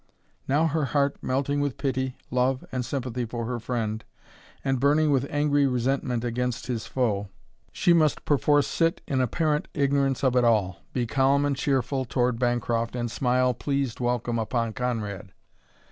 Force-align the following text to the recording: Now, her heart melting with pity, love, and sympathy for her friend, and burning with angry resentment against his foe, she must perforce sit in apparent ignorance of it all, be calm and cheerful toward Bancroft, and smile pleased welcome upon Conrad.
Now, 0.47 0.65
her 0.65 0.85
heart 0.85 1.17
melting 1.21 1.59
with 1.61 1.77
pity, 1.77 2.17
love, 2.31 2.65
and 2.71 2.83
sympathy 2.83 3.23
for 3.23 3.45
her 3.45 3.59
friend, 3.59 4.03
and 4.65 4.79
burning 4.79 5.11
with 5.11 5.27
angry 5.29 5.67
resentment 5.67 6.23
against 6.23 6.65
his 6.65 6.87
foe, 6.87 7.29
she 7.71 7.93
must 7.93 8.25
perforce 8.25 8.65
sit 8.65 9.01
in 9.05 9.21
apparent 9.21 9.67
ignorance 9.75 10.23
of 10.23 10.35
it 10.35 10.43
all, 10.43 10.79
be 10.91 11.05
calm 11.05 11.45
and 11.45 11.55
cheerful 11.55 12.03
toward 12.05 12.39
Bancroft, 12.39 12.95
and 12.95 13.11
smile 13.11 13.53
pleased 13.53 13.99
welcome 13.99 14.39
upon 14.39 14.73
Conrad. 14.73 15.33